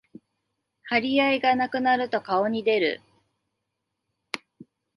[0.85, 3.01] 張り合いがなくなると顔に出る